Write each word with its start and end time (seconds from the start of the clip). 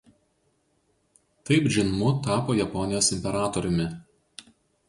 Taip 1.49 1.69
Džinmu 1.75 2.09
tapo 2.29 2.57
Japonijos 2.61 3.11
imperatoriumi. 3.19 3.91